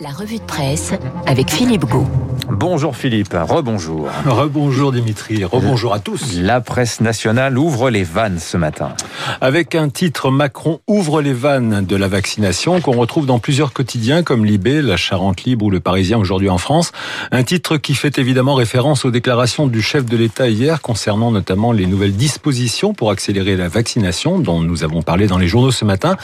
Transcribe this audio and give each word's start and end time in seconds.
La 0.00 0.10
revue 0.10 0.38
de 0.38 0.44
presse 0.44 0.92
avec 1.26 1.50
Philippe 1.50 1.84
Gau. 1.86 2.06
Bonjour 2.50 2.96
Philippe, 2.96 3.34
rebonjour. 3.34 4.08
Rebonjour 4.24 4.90
Dimitri, 4.90 5.44
rebonjour 5.44 5.92
à 5.92 5.98
tous. 5.98 6.38
La 6.38 6.60
presse 6.60 7.00
nationale 7.00 7.58
ouvre 7.58 7.90
les 7.90 8.04
vannes 8.04 8.38
ce 8.38 8.56
matin. 8.56 8.94
Avec 9.40 9.74
un 9.74 9.90
titre 9.90 10.30
Macron 10.30 10.80
ouvre 10.86 11.20
les 11.20 11.34
vannes 11.34 11.84
de 11.84 11.94
la 11.94 12.08
vaccination 12.08 12.80
qu'on 12.80 12.96
retrouve 12.96 13.26
dans 13.26 13.38
plusieurs 13.38 13.72
quotidiens 13.72 14.22
comme 14.22 14.46
Libé, 14.46 14.80
La 14.80 14.96
Charente 14.96 15.44
Libre 15.44 15.66
ou 15.66 15.70
Le 15.70 15.80
Parisien 15.80 16.16
aujourd'hui 16.16 16.48
en 16.48 16.58
France. 16.58 16.92
Un 17.32 17.42
titre 17.42 17.76
qui 17.76 17.94
fait 17.94 18.18
évidemment 18.18 18.54
référence 18.54 19.04
aux 19.04 19.10
déclarations 19.10 19.66
du 19.66 19.82
chef 19.82 20.06
de 20.06 20.16
l'État 20.16 20.48
hier 20.48 20.80
concernant 20.80 21.30
notamment 21.30 21.72
les 21.72 21.86
nouvelles 21.86 22.16
dispositions 22.16 22.94
pour 22.94 23.10
accélérer 23.10 23.56
la 23.56 23.68
vaccination 23.68 24.38
dont 24.38 24.60
nous 24.60 24.84
avons 24.84 25.02
parlé 25.02 25.26
dans 25.26 25.38
les 25.38 25.48
journaux 25.48 25.72
ce 25.72 25.84
matin. 25.84 26.16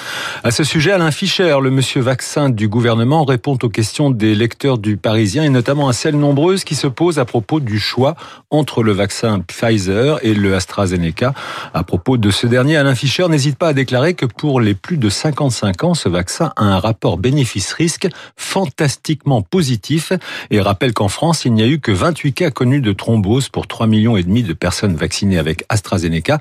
À 0.43 0.51
ce 0.53 0.65
sujet, 0.65 0.93
Alain 0.93 1.11
Fischer, 1.11 1.59
le 1.61 1.71
monsieur 1.71 2.01
vaccin 2.01 2.49
du 2.49 2.67
gouvernement, 2.67 3.25
répond 3.25 3.59
aux 3.65 3.69
questions 3.71 4.11
des 4.11 4.35
lecteurs 4.35 4.79
du 4.79 4.97
Parisien 4.97 5.43
et 5.43 5.49
notamment 5.49 5.89
à 5.89 5.93
celles 5.93 6.17
nombreuses 6.17 6.65
qui 6.65 6.75
se 6.75 6.87
posent 6.87 7.19
à 7.19 7.25
propos 7.25 7.61
du 7.61 7.79
choix 7.79 8.15
entre 8.51 8.83
le 8.83 8.93
vaccin 8.93 9.41
Pfizer 9.41 10.19
et 10.23 10.35
le 10.35 10.55
AstraZeneca. 10.55 11.35
À 11.73 11.83
propos 11.83 12.17
de 12.19 12.31
ce 12.31 12.47
dernier, 12.47 12.77
Alain 12.77 12.95
Fischer 12.95 13.27
n'hésite 13.29 13.57
pas 13.57 13.69
à 13.69 13.73
déclarer 13.73 14.15
que 14.15 14.27
pour 14.27 14.61
les 14.61 14.75
plus 14.75 14.99
de 14.99 15.09
55 15.09 15.85
ans, 15.85 15.95
ce 15.95 16.09
vaccin 16.09 16.53
a 16.57 16.65
un 16.65 16.79
rapport 16.79 17.17
bénéfice-risque 17.17 18.09
fantastiquement 18.37 19.43
positif 19.43 20.13
et 20.51 20.61
rappelle 20.61 20.93
qu'en 20.93 21.09
France, 21.09 21.45
il 21.45 21.55
n'y 21.55 21.63
a 21.63 21.67
eu 21.67 21.81
que 21.81 21.91
28 21.91 22.33
cas 22.35 22.51
connus 22.51 22.83
de 22.83 22.93
thrombose 22.93 23.49
pour 23.49 23.67
3 23.67 23.87
millions 23.87 24.17
et 24.17 24.23
demi 24.23 24.43
de 24.43 24.53
personnes 24.53 24.95
vaccinées 24.95 25.39
avec 25.39 25.65
AstraZeneca. 25.71 26.39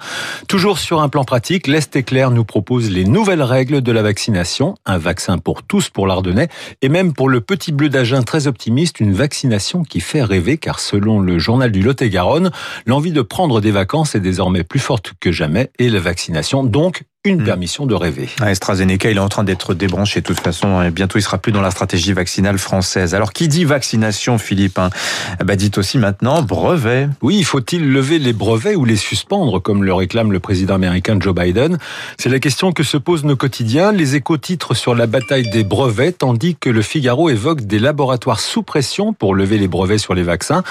Toujours 0.48 0.78
sur 0.78 1.02
un 1.02 1.10
plan 1.10 1.24
pratique, 1.24 1.68
l'Est 1.68 1.96
éclair 1.96 2.32
nous 2.32 2.44
propose 2.44 2.92
les 2.92 3.06
nouvelles 3.06 3.44
règles 3.44 3.82
de 3.82 3.92
la 3.94 4.02
vaccination, 4.02 4.76
un 4.86 4.98
vaccin 4.98 5.38
pour 5.38 5.64
tous 5.64 5.90
pour 5.90 6.06
l'Ardennais 6.06 6.50
et 6.82 6.90
même 6.90 7.13
pour 7.14 7.30
le 7.30 7.42
petit 7.42 7.72
bleu 7.72 7.90
d'Agen 7.90 8.24
très 8.24 8.48
optimiste, 8.48 9.00
une 9.00 9.14
vaccination 9.14 9.84
qui 9.84 10.00
fait 10.00 10.24
rêver 10.24 10.58
car 10.58 10.80
selon 10.80 11.20
le 11.20 11.40
journal 11.40 11.72
du 11.72 11.82
Lot-et-Garonne, 11.82 12.52
l'envie 12.86 13.12
de 13.12 13.22
prendre 13.22 13.62
des 13.62 13.72
vacances 13.72 14.16
est 14.16 14.20
désormais 14.20 14.64
plus 14.64 14.80
forte 14.80 15.14
que 15.20 15.32
jamais 15.32 15.72
et 15.80 15.90
la 15.90 16.00
vaccination 16.00 16.64
donc 16.64 17.04
une 17.26 17.42
hmm. 17.42 17.46
permission 17.46 17.86
de 17.86 17.96
rêver. 17.96 18.28
AstraZeneca, 18.42 19.10
il 19.10 19.16
est 19.16 19.22
en 19.22 19.30
train 19.30 19.46
d'être 19.46 19.74
débranché 19.74 20.20
de 20.20 20.26
toute 20.26 20.42
façon 20.42 20.82
et 20.82 20.92
bientôt 20.92 21.18
il 21.18 21.22
sera 21.22 21.38
plus 21.38 21.54
dans 21.54 21.62
la 21.62 21.72
stratégie 21.72 22.12
vaccinale 22.12 22.58
française. 22.58 23.16
Alors 23.16 23.32
qui 23.32 23.48
dit 23.48 23.64
vaccination, 23.64 24.38
Philippe 24.38 24.78
hein? 24.78 24.90
Bah, 25.42 25.56
Dites 25.56 25.78
aussi 25.78 25.98
maintenant 25.98 26.42
brevet. 26.42 27.08
Oui, 27.22 27.44
faut-il 27.44 27.90
lever 27.90 28.20
les 28.20 28.34
brevets 28.34 28.76
ou 28.76 28.84
les 28.84 28.98
suspendre 28.98 29.62
comme 29.62 29.86
le 29.86 29.94
réclame 29.94 30.34
le 30.34 30.42
président 30.42 30.76
américain 30.76 31.18
Joe 31.18 31.34
Biden? 31.34 31.78
C'est 32.18 32.28
la 32.28 32.40
question 32.40 32.74
que 32.74 32.84
se 32.84 32.98
posent 32.98 33.24
nos 33.24 33.38
quotidiens. 33.38 33.94
Les 33.94 34.16
échos 34.16 34.38
titrent 34.38 34.76
sur 34.76 34.94
la 34.94 35.08
bataille 35.08 35.50
des 35.50 35.64
brevets 35.64 36.18
tandis 36.18 36.58
que 36.58 36.70
le 36.70 36.82
Figaro 36.82 37.30
évoque 37.30 37.62
des 37.62 37.80
laboratoires 37.80 38.42
sous 38.42 38.64
pression 38.64 39.14
pour 39.14 39.34
lever 39.34 39.58
les 39.58 39.70
brevets 39.70 39.98
sur 39.98 40.14
les 40.14 40.24
vaccins. 40.24 40.62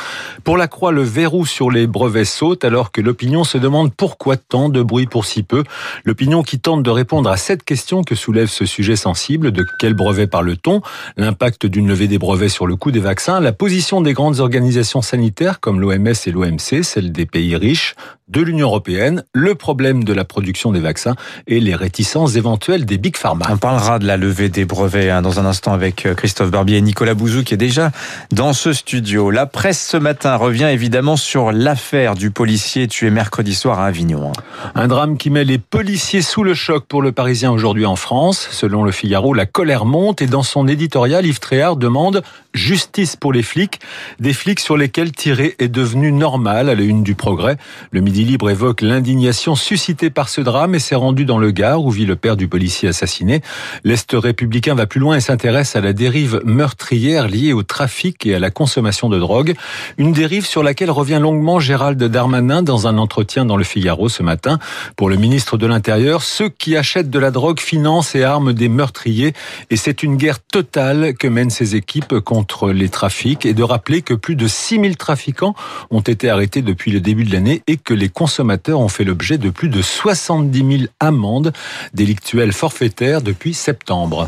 Pour 0.45 0.59
la 0.59 0.69
Croix, 0.69 0.93
le 0.93 1.03
verrou 1.03 1.47
sur 1.47 1.71
les 1.71 1.87
brevets 1.87 2.27
saute 2.27 2.63
alors 2.67 2.93
que 2.93 3.01
l'opinion 3.01 3.43
se 3.43 3.57
demande 3.57 3.95
pourquoi 3.95 4.37
tant 4.37 4.69
de 4.69 4.83
bruit 4.83 5.07
pour 5.07 5.25
si 5.25 5.43
peu. 5.43 5.65
L'opinion 6.05 6.42
qui 6.43 6.61
tente 6.61 6.83
de 6.83 6.91
répondre 6.91 7.31
à 7.31 7.37
cette 7.37 7.65
question 7.65 8.03
que 8.03 8.15
soulève 8.15 8.49
ce 8.49 8.67
sujet 8.67 8.97
sensible. 8.97 9.53
De 9.53 9.65
quel 9.79 9.95
brevet 9.95 10.27
parle-t-on? 10.27 10.81
L'impact 11.17 11.67
d'une 11.67 11.89
levée 11.89 12.09
des 12.09 12.19
brevets 12.19 12.49
sur 12.49 12.67
le 12.67 12.77
coût 12.77 12.91
des 12.91 13.01
vaccins, 13.01 13.41
la 13.41 13.53
position 13.53 14.01
des 14.01 14.13
grandes 14.13 14.41
organisations 14.41 15.03
sanitaires 15.03 15.61
comme 15.61 15.81
l'OMS 15.81 16.13
et 16.27 16.31
l'OMC, 16.31 16.83
celle 16.83 17.13
des 17.13 17.27
pays 17.27 17.57
riches, 17.57 17.95
de 18.33 18.41
l'Union 18.41 18.69
européenne, 18.69 19.25
le 19.35 19.55
problème 19.55 20.05
de 20.05 20.13
la 20.13 20.25
production 20.25 20.73
des 20.73 20.81
vaccins 20.81 21.15
et 21.47 21.61
les 21.61 21.75
réticences 21.75 22.37
éventuelles 22.37 22.87
des 22.87 22.97
big 22.97 23.17
pharma. 23.17 23.45
On 23.51 23.59
parlera 23.59 23.99
de 23.99 24.07
la 24.07 24.17
levée 24.17 24.49
des 24.49 24.65
brevets 24.65 25.11
hein, 25.11 25.21
dans 25.21 25.39
un 25.39 25.45
instant 25.45 25.73
avec 25.75 26.07
euh, 26.07 26.15
Christophe 26.15 26.51
Barbier 26.51 26.79
et 26.79 26.81
Nicolas 26.81 27.15
Bouzou 27.15 27.45
qui 27.45 27.53
est 27.55 27.59
déjà 27.59 27.91
dans 28.31 28.55
ce 28.55 28.73
studio. 28.73 29.31
La 29.31 29.45
presse 29.45 29.87
ce 29.87 29.99
matin 29.99 30.37
revient 30.37 30.71
évidemment 30.73 31.17
sur 31.17 31.53
l'affaire 31.53 32.15
du 32.15 32.31
policier 32.31 32.89
tué 32.89 33.11
mercredi 33.11 33.55
soir 33.55 33.81
à 33.81 33.87
Avignon. 33.87 34.33
Un 34.75 34.89
drame 34.89 35.19
qui 35.19 35.29
met 35.29 35.45
les 35.45 35.59
policiers 35.59 36.23
sous 36.33 36.45
le 36.45 36.55
choc 36.55 36.87
pour 36.87 37.03
le 37.03 37.13
Parisien 37.13 37.53
aujourd'hui 37.53 37.85
en 37.85 37.95
France. 37.95 38.49
Selon 38.53 38.85
le 38.85 38.91
Figaro, 38.91 39.35
la 39.35 39.45
colère 39.45 39.85
monte 39.85 40.23
et 40.23 40.27
dans 40.27 40.43
son 40.43 40.67
éditorial, 40.67 41.27
Yves 41.27 41.41
Tréhard 41.41 41.77
demande 41.77 42.23
justice 42.55 43.17
pour 43.17 43.33
les 43.33 43.43
flics, 43.43 43.81
des 44.21 44.33
flics 44.33 44.61
sur 44.61 44.77
lesquels 44.77 45.13
tirer 45.13 45.55
est 45.59 45.69
devenu 45.69 46.13
normal 46.13 46.69
à 46.69 46.75
la 46.75 46.83
une 46.83 47.03
du 47.03 47.15
progrès. 47.15 47.57
Le 47.91 48.01
Midi 48.01 48.25
Libre 48.25 48.51
évoque 48.51 48.81
l'indignation 48.81 49.55
suscitée 49.55 50.11
par 50.11 50.29
ce 50.29 50.41
drame 50.41 50.75
et 50.75 50.79
s'est 50.79 50.95
rendu 50.95 51.25
dans 51.25 51.39
le 51.39 51.51
Gard 51.51 51.85
où 51.85 51.91
vit 51.91 52.07
le 52.07 52.17
père 52.17 52.37
du 52.37 52.49
policier 52.49 52.89
assassiné. 52.89 53.43
L'Est 53.85 54.11
républicain 54.13 54.75
va 54.75 54.87
plus 54.87 55.01
loin 55.01 55.17
et 55.17 55.21
s'intéresse 55.21 55.77
à 55.77 55.81
la 55.81 55.93
dérive 55.93 56.41
meurtrière 56.45 57.29
liée 57.29 57.53
au 57.53 57.63
trafic 57.63 58.27
et 58.27 58.35
à 58.35 58.39
la 58.39 58.51
consommation 58.51 59.09
de 59.09 59.19
drogue. 59.19 59.55
Une 59.99 60.13
dérive 60.13 60.47
sur 60.47 60.63
laquelle 60.63 60.91
revient 60.91 61.19
longuement 61.21 61.61
Gérald 61.61 62.03
Darmanin 62.03 62.63
dans 62.63 62.87
un 62.87 62.99
entretien 62.99 63.45
dans 63.45 63.57
le 63.57 63.65
Figaro 63.65 64.09
ce 64.09 64.23
matin. 64.23 64.59
Pour 64.97 65.09
le 65.09 65.17
ministre 65.17 65.57
de 65.57 65.67
l'Intérieur, 65.67 66.22
ceux 66.23 66.49
qui 66.49 66.77
achètent 66.77 67.11
de 67.11 67.19
la 67.19 67.31
drogue 67.31 67.61
financent 67.61 68.15
et 68.15 68.23
arment 68.23 68.53
des 68.53 68.69
meurtriers 68.69 69.33
et 69.71 69.77
c'est 69.77 70.03
une 70.03 70.17
guerre 70.17 70.41
totale 70.41 71.15
que 71.15 71.27
mènent 71.29 71.51
ces 71.51 71.77
équipes 71.77 72.21
contre 72.21 72.71
les 72.71 72.89
trafics 72.89 73.47
et 73.47 73.55
de 73.55 73.63
rappeler 73.63 74.03
que 74.03 74.15
plus 74.15 74.37
de 74.37 74.47
6000 74.47 74.97
trafiquants 74.97 75.55
ont 75.91 76.01
été 76.01 76.31
arrêtés 76.31 76.63
depuis 76.63 76.91
le 76.91 77.01
début 77.01 77.25
de 77.25 77.33
l'année 77.33 77.63
et 77.67 77.77
que 77.77 77.95
les 77.95 78.09
consommateurs 78.09 78.81
ont 78.81 78.89
fait 78.89 79.05
l'objet 79.05 79.39
de 79.39 79.51
plus 79.51 79.69
de 79.69 79.83
70 79.83 80.79
000 80.79 80.91
amendes 81.01 81.53
délictuelles 81.95 82.53
forfaitaires 82.53 83.23
depuis 83.23 83.55
septembre. 83.55 84.27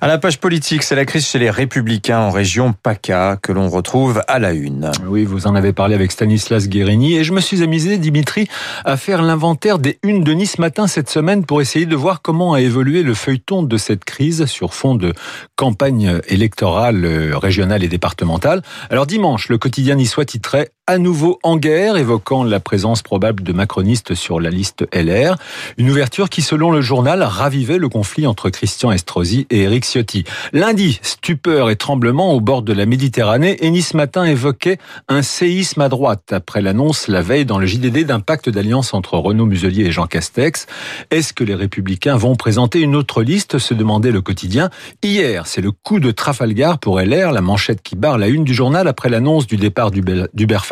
À 0.00 0.06
la 0.06 0.18
page 0.18 0.38
politique, 0.38 0.82
c'est 0.82 0.96
la 0.96 1.04
crise 1.04 1.26
chez 1.26 1.38
les 1.38 1.50
Républicains 1.50 2.20
en 2.20 2.30
région 2.30 2.72
PACA 2.72 3.38
que 3.40 3.52
l'on 3.52 3.68
retrouve 3.68 4.22
à 4.28 4.38
la 4.38 4.52
une. 4.52 4.90
Oui, 5.06 5.24
vous 5.24 5.46
en 5.46 5.54
avez 5.54 5.72
parlé 5.72 5.94
avec 5.94 6.12
Stanislas 6.12 6.68
Guérini 6.68 7.16
et 7.16 7.24
je 7.24 7.32
me 7.32 7.40
suis 7.40 7.62
amusé, 7.62 7.98
Dimitri, 7.98 8.48
à 8.84 8.96
faire 8.96 9.22
l'inventaire 9.22 9.78
des 9.78 9.98
unes 10.02 10.22
de 10.22 10.32
Nice 10.32 10.58
matin 10.58 10.86
cette 10.86 11.10
semaine 11.10 11.35
pour 11.44 11.60
essayer 11.60 11.86
de 11.86 11.96
voir 11.96 12.22
comment 12.22 12.54
a 12.54 12.60
évolué 12.60 13.02
le 13.02 13.14
feuilleton 13.14 13.62
de 13.62 13.76
cette 13.76 14.04
crise 14.04 14.46
sur 14.46 14.74
fond 14.74 14.94
de 14.94 15.12
campagne 15.56 16.20
électorale 16.28 17.04
euh, 17.04 17.36
régionale 17.36 17.82
et 17.84 17.88
départementale. 17.88 18.62
Alors 18.90 19.06
dimanche, 19.06 19.48
le 19.48 19.58
quotidien 19.58 19.96
niçois 19.96 20.24
titrait 20.24 20.70
à 20.86 20.98
nouveau 20.98 21.38
en 21.42 21.56
guerre, 21.56 21.96
évoquant 21.96 22.44
la 22.44 22.60
présence 22.60 23.02
probable 23.02 23.42
de 23.42 23.52
macronistes 23.52 24.14
sur 24.14 24.40
la 24.40 24.50
liste 24.50 24.86
LR. 24.92 25.36
Une 25.78 25.90
ouverture 25.90 26.30
qui, 26.30 26.42
selon 26.42 26.70
le 26.70 26.80
journal, 26.80 27.22
ravivait 27.22 27.78
le 27.78 27.88
conflit 27.88 28.26
entre 28.26 28.50
Christian 28.50 28.92
Estrosi 28.92 29.46
et 29.50 29.62
Éric 29.62 29.84
Ciotti. 29.84 30.24
Lundi, 30.52 31.00
stupeur 31.02 31.70
et 31.70 31.76
tremblement 31.76 32.32
au 32.32 32.40
bord 32.40 32.62
de 32.62 32.72
la 32.72 32.86
Méditerranée 32.86 33.56
et 33.64 33.70
Nice 33.70 33.94
Matin 33.94 34.24
évoquait 34.24 34.78
un 35.08 35.22
séisme 35.22 35.80
à 35.80 35.88
droite 35.88 36.32
après 36.32 36.62
l'annonce 36.62 37.08
la 37.08 37.20
veille 37.20 37.46
dans 37.46 37.58
le 37.58 37.66
JDD 37.66 38.04
d'un 38.04 38.20
pacte 38.20 38.48
d'alliance 38.48 38.94
entre 38.94 39.14
Renaud 39.14 39.46
Muselier 39.46 39.86
et 39.86 39.92
Jean 39.92 40.06
Castex. 40.06 40.66
Est-ce 41.10 41.32
que 41.32 41.42
les 41.42 41.54
Républicains 41.54 42.16
vont 42.16 42.36
présenter 42.36 42.80
une 42.80 42.94
autre 42.94 43.22
liste 43.22 43.58
se 43.58 43.74
demandait 43.74 44.12
le 44.12 44.20
quotidien. 44.20 44.70
Hier, 45.02 45.46
c'est 45.46 45.60
le 45.60 45.72
coup 45.72 45.98
de 45.98 46.12
Trafalgar 46.12 46.78
pour 46.78 47.00
LR, 47.00 47.32
la 47.32 47.40
manchette 47.40 47.82
qui 47.82 47.96
barre 47.96 48.18
la 48.18 48.28
une 48.28 48.44
du 48.44 48.54
journal 48.54 48.86
après 48.86 49.08
l'annonce 49.08 49.46
du 49.46 49.56
départ 49.56 49.90
d'Hubert 49.90 50.64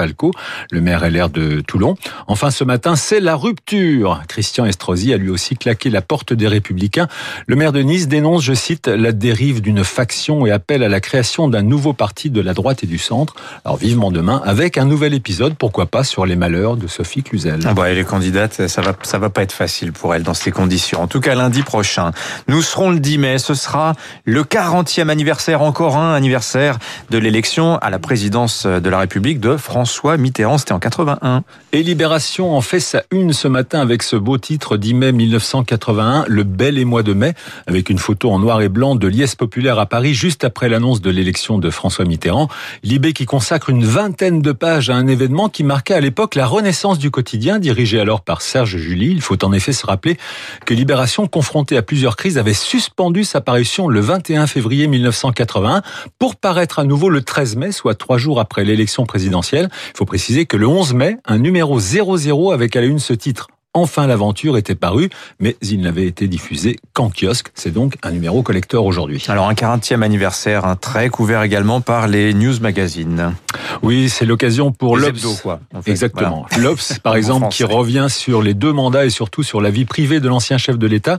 le 0.70 0.80
maire 0.80 1.08
LR 1.08 1.30
de 1.30 1.60
Toulon. 1.60 1.96
Enfin, 2.26 2.50
ce 2.50 2.64
matin, 2.64 2.96
c'est 2.96 3.20
la 3.20 3.34
rupture. 3.34 4.22
Christian 4.28 4.66
Estrosi 4.66 5.12
a 5.12 5.16
lui 5.16 5.30
aussi 5.30 5.56
claqué 5.56 5.90
la 5.90 6.02
porte 6.02 6.32
des 6.32 6.48
Républicains. 6.48 7.08
Le 7.46 7.56
maire 7.56 7.72
de 7.72 7.80
Nice 7.80 8.08
dénonce, 8.08 8.42
je 8.42 8.54
cite, 8.54 8.88
la 8.88 9.12
dérive 9.12 9.60
d'une 9.60 9.84
faction 9.84 10.46
et 10.46 10.50
appelle 10.50 10.82
à 10.82 10.88
la 10.88 11.00
création 11.00 11.48
d'un 11.48 11.62
nouveau 11.62 11.92
parti 11.92 12.30
de 12.30 12.40
la 12.40 12.54
droite 12.54 12.84
et 12.84 12.86
du 12.86 12.98
centre. 12.98 13.34
Alors 13.64 13.76
vivement 13.76 14.10
demain, 14.10 14.42
avec 14.44 14.78
un 14.78 14.84
nouvel 14.84 15.14
épisode, 15.14 15.54
pourquoi 15.54 15.86
pas, 15.86 16.04
sur 16.04 16.26
les 16.26 16.36
malheurs 16.36 16.76
de 16.76 16.86
Sophie 16.86 17.22
Cluzel. 17.22 17.60
Ah 17.64 17.74
bah, 17.74 17.88
elle 17.90 17.98
est 17.98 18.04
candidate, 18.04 18.66
ça 18.66 18.80
va, 18.82 18.94
ça 19.02 19.18
va 19.18 19.30
pas 19.30 19.42
être 19.42 19.52
facile 19.52 19.92
pour 19.92 20.14
elle 20.14 20.22
dans 20.22 20.34
ces 20.34 20.50
conditions. 20.50 21.00
En 21.00 21.06
tout 21.06 21.20
cas, 21.20 21.34
lundi 21.34 21.62
prochain, 21.62 22.12
nous 22.48 22.62
serons 22.62 22.90
le 22.90 23.00
10 23.00 23.18
mai. 23.18 23.38
Ce 23.38 23.54
sera 23.54 23.94
le 24.24 24.42
40e 24.42 25.08
anniversaire, 25.08 25.62
encore 25.62 25.96
un 25.96 26.14
anniversaire 26.14 26.78
de 27.10 27.18
l'élection 27.18 27.78
à 27.78 27.90
la 27.90 27.98
présidence 27.98 28.66
de 28.66 28.90
la 28.90 28.98
République 28.98 29.40
de 29.40 29.56
François 29.56 29.93
François 29.94 30.16
Mitterrand, 30.16 30.58
c'était 30.58 30.72
en 30.72 30.80
81. 30.80 31.44
Et 31.70 31.84
Libération 31.84 32.56
en 32.56 32.60
fait 32.60 32.80
sa 32.80 33.04
une 33.12 33.32
ce 33.32 33.46
matin 33.46 33.80
avec 33.80 34.02
ce 34.02 34.16
beau 34.16 34.38
titre 34.38 34.76
10 34.76 34.94
mai 34.94 35.12
1981, 35.12 36.24
Le 36.26 36.42
bel 36.42 36.78
émoi 36.78 37.04
de 37.04 37.12
mai, 37.12 37.34
avec 37.68 37.90
une 37.90 37.98
photo 37.98 38.32
en 38.32 38.40
noir 38.40 38.60
et 38.60 38.68
blanc 38.68 38.96
de 38.96 39.06
liesse 39.06 39.36
populaire 39.36 39.78
à 39.78 39.86
Paris 39.86 40.12
juste 40.12 40.42
après 40.42 40.68
l'annonce 40.68 41.00
de 41.00 41.10
l'élection 41.10 41.58
de 41.58 41.70
François 41.70 42.06
Mitterrand. 42.06 42.48
Libé 42.82 43.12
qui 43.12 43.24
consacre 43.24 43.70
une 43.70 43.84
vingtaine 43.84 44.42
de 44.42 44.50
pages 44.50 44.90
à 44.90 44.96
un 44.96 45.06
événement 45.06 45.48
qui 45.48 45.62
marquait 45.62 45.94
à 45.94 46.00
l'époque 46.00 46.34
la 46.34 46.46
renaissance 46.46 46.98
du 46.98 47.12
quotidien, 47.12 47.60
dirigé 47.60 48.00
alors 48.00 48.22
par 48.22 48.42
Serge 48.42 48.76
Julie. 48.76 49.12
Il 49.12 49.20
faut 49.20 49.44
en 49.44 49.52
effet 49.52 49.72
se 49.72 49.86
rappeler 49.86 50.18
que 50.66 50.74
Libération, 50.74 51.28
confrontée 51.28 51.76
à 51.76 51.82
plusieurs 51.82 52.16
crises, 52.16 52.36
avait 52.36 52.52
suspendu 52.52 53.22
sa 53.22 53.40
parution 53.40 53.86
le 53.86 54.00
21 54.00 54.48
février 54.48 54.88
1981 54.88 55.82
pour 56.18 56.34
paraître 56.34 56.80
à 56.80 56.84
nouveau 56.84 57.10
le 57.10 57.22
13 57.22 57.54
mai, 57.54 57.70
soit 57.70 57.94
trois 57.94 58.18
jours 58.18 58.40
après 58.40 58.64
l'élection 58.64 59.06
présidentielle. 59.06 59.70
Il 59.92 59.96
faut 59.96 60.04
préciser 60.04 60.46
que 60.46 60.56
le 60.56 60.66
11 60.66 60.94
mai, 60.94 61.16
un 61.24 61.38
numéro 61.38 61.78
00 61.78 62.50
avec 62.50 62.76
à 62.76 62.80
la 62.80 62.86
une 62.86 62.98
ce 62.98 63.12
titre 63.12 63.48
Enfin 63.74 64.06
l'aventure 64.06 64.56
était 64.56 64.76
parue, 64.76 65.10
mais 65.40 65.56
il 65.60 65.80
n'avait 65.80 66.06
été 66.06 66.28
diffusé 66.28 66.76
qu'en 66.92 67.10
kiosque. 67.10 67.48
C'est 67.54 67.72
donc 67.72 67.96
un 68.04 68.12
numéro 68.12 68.42
collector 68.42 68.86
aujourd'hui. 68.86 69.24
Alors 69.28 69.48
un 69.48 69.54
40e 69.54 70.02
anniversaire, 70.02 70.64
un 70.64 70.76
très 70.76 71.08
couvert 71.08 71.42
également 71.42 71.80
par 71.80 72.06
les 72.06 72.34
news 72.34 72.60
magazines. 72.60 73.34
Oui, 73.82 74.08
c'est 74.08 74.26
l'occasion 74.26 74.70
pour 74.70 74.96
l'Obs. 74.96 75.44
Exactement. 75.86 76.46
L'Obs, 76.56 76.98
par 77.02 77.16
exemple, 77.16 77.48
qui 77.48 77.64
revient 77.64 78.06
sur 78.08 78.42
les 78.42 78.54
deux 78.54 78.72
mandats 78.72 79.06
et 79.06 79.10
surtout 79.10 79.42
sur 79.42 79.60
la 79.60 79.70
vie 79.70 79.84
privée 79.84 80.20
de 80.20 80.28
l'ancien 80.28 80.56
chef 80.56 80.78
de 80.78 80.86
l'État. 80.86 81.18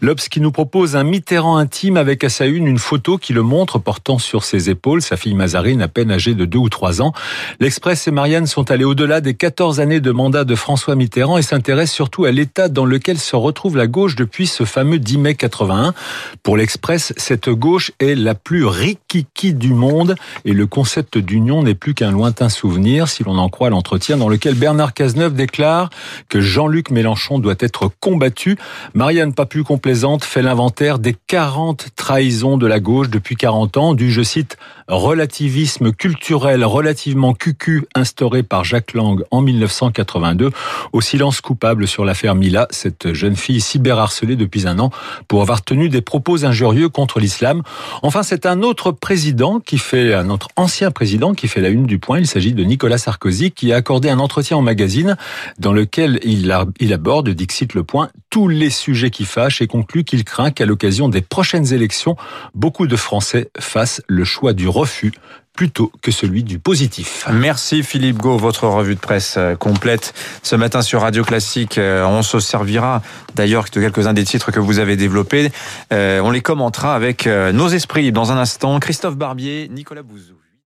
L'Obs 0.00 0.28
qui 0.28 0.40
nous 0.40 0.50
propose 0.52 0.96
un 0.96 1.04
Mitterrand 1.04 1.56
intime 1.56 1.96
avec 1.96 2.24
à 2.24 2.28
sa 2.28 2.46
une 2.46 2.66
une 2.66 2.78
photo 2.78 3.16
qui 3.16 3.32
le 3.32 3.42
montre 3.42 3.78
portant 3.78 4.18
sur 4.18 4.42
ses 4.42 4.70
épaules 4.70 5.02
sa 5.02 5.16
fille 5.16 5.34
Mazarine 5.34 5.82
à 5.82 5.88
peine 5.88 6.10
âgée 6.10 6.34
de 6.34 6.44
deux 6.44 6.58
ou 6.58 6.68
trois 6.68 7.00
ans. 7.00 7.12
L'Express 7.60 8.08
et 8.08 8.10
Marianne 8.10 8.46
sont 8.46 8.70
allés 8.70 8.84
au-delà 8.84 9.20
des 9.20 9.34
14 9.34 9.78
années 9.78 10.00
de 10.00 10.10
mandat 10.10 10.44
de 10.44 10.54
François 10.54 10.96
Mitterrand 10.96 11.38
et 11.38 11.42
s'intéressent 11.42 11.91
surtout 11.92 12.24
à 12.24 12.32
l'état 12.32 12.68
dans 12.68 12.84
lequel 12.84 13.18
se 13.18 13.36
retrouve 13.36 13.76
la 13.76 13.86
gauche 13.86 14.16
depuis 14.16 14.46
ce 14.46 14.64
fameux 14.64 14.98
10 14.98 15.18
mai 15.18 15.34
81. 15.34 15.94
Pour 16.42 16.56
l'Express, 16.56 17.12
cette 17.16 17.48
gauche 17.48 17.92
est 18.00 18.14
la 18.14 18.34
plus 18.34 18.64
rikiki 18.64 19.54
du 19.54 19.74
monde 19.74 20.16
et 20.44 20.52
le 20.52 20.66
concept 20.66 21.18
d'union 21.18 21.62
n'est 21.62 21.74
plus 21.74 21.94
qu'un 21.94 22.10
lointain 22.10 22.48
souvenir 22.48 23.08
si 23.08 23.22
l'on 23.22 23.38
en 23.38 23.48
croit 23.48 23.70
l'entretien 23.70 24.16
dans 24.16 24.28
lequel 24.28 24.54
Bernard 24.54 24.94
Cazeneuve 24.94 25.34
déclare 25.34 25.90
que 26.28 26.40
Jean-Luc 26.40 26.90
Mélenchon 26.90 27.38
doit 27.38 27.54
être 27.60 27.90
combattu. 28.00 28.56
Marianne, 28.94 29.34
pas 29.34 29.46
plus 29.46 29.64
complaisante, 29.64 30.24
fait 30.24 30.42
l'inventaire 30.42 30.98
des 30.98 31.14
40 31.26 31.88
trahisons 31.94 32.56
de 32.56 32.66
la 32.66 32.80
gauche 32.80 33.10
depuis 33.10 33.36
40 33.36 33.76
ans, 33.76 33.94
du, 33.94 34.10
je 34.10 34.22
cite, 34.22 34.56
relativisme 34.88 35.92
culturel 35.92 36.64
relativement 36.64 37.34
cucu 37.34 37.86
instauré 37.94 38.42
par 38.42 38.64
Jacques 38.64 38.94
Lang 38.94 39.22
en 39.30 39.40
1982 39.40 40.50
au 40.92 41.00
silence 41.00 41.40
coupable 41.40 41.81
sur 41.86 42.04
l'affaire 42.04 42.34
Mila, 42.34 42.66
cette 42.70 43.12
jeune 43.12 43.36
fille 43.36 43.60
cyberharcelée 43.60 44.36
depuis 44.36 44.66
un 44.66 44.78
an 44.78 44.90
pour 45.28 45.42
avoir 45.42 45.62
tenu 45.62 45.88
des 45.88 46.00
propos 46.00 46.44
injurieux 46.44 46.88
contre 46.88 47.20
l'islam. 47.20 47.62
Enfin, 48.02 48.22
c'est 48.22 48.46
un 48.46 48.62
autre 48.62 48.92
président 48.92 49.60
qui 49.60 49.78
fait, 49.78 50.14
un 50.14 50.30
autre 50.30 50.48
ancien 50.56 50.90
président 50.90 51.34
qui 51.34 51.48
fait 51.48 51.60
la 51.60 51.68
une 51.68 51.86
du 51.86 51.98
point. 51.98 52.18
Il 52.18 52.26
s'agit 52.26 52.52
de 52.52 52.64
Nicolas 52.64 52.98
Sarkozy 52.98 53.50
qui 53.50 53.72
a 53.72 53.76
accordé 53.76 54.08
un 54.10 54.18
entretien 54.18 54.56
en 54.56 54.62
magazine 54.62 55.16
dans 55.58 55.72
lequel 55.72 56.20
il, 56.24 56.54
il 56.80 56.92
aborde, 56.92 57.28
dixit 57.30 57.74
le 57.74 57.84
point, 57.84 58.08
tous 58.30 58.48
les 58.48 58.70
sujets 58.70 59.10
qui 59.10 59.24
fâchent 59.24 59.62
et 59.62 59.66
conclut 59.66 60.04
qu'il 60.04 60.24
craint 60.24 60.50
qu'à 60.50 60.66
l'occasion 60.66 61.08
des 61.08 61.20
prochaines 61.22 61.72
élections, 61.72 62.16
beaucoup 62.54 62.86
de 62.86 62.96
Français 62.96 63.50
fassent 63.58 64.02
le 64.08 64.24
choix 64.24 64.52
du 64.52 64.68
refus 64.68 65.12
plutôt 65.54 65.92
que 66.00 66.10
celui 66.10 66.42
du 66.42 66.58
positif. 66.58 67.26
Merci 67.30 67.82
Philippe 67.82 68.18
Gau, 68.18 68.36
votre 68.36 68.66
revue 68.66 68.94
de 68.94 69.00
presse 69.00 69.34
euh, 69.36 69.54
complète 69.54 70.14
ce 70.42 70.56
matin 70.56 70.82
sur 70.82 71.02
Radio 71.02 71.24
Classique. 71.24 71.78
Euh, 71.78 72.04
on 72.06 72.22
se 72.22 72.40
servira 72.40 73.02
d'ailleurs 73.34 73.64
de 73.64 73.80
quelques-uns 73.80 74.14
des 74.14 74.24
titres 74.24 74.50
que 74.50 74.60
vous 74.60 74.78
avez 74.78 74.96
développés. 74.96 75.52
Euh, 75.92 76.20
on 76.20 76.30
les 76.30 76.40
commentera 76.40 76.94
avec 76.94 77.26
nos 77.26 77.68
esprits 77.68 78.12
dans 78.12 78.32
un 78.32 78.38
instant. 78.38 78.78
Christophe 78.80 79.16
Barbier, 79.16 79.68
Nicolas 79.70 80.02
Bouzou. 80.02 80.41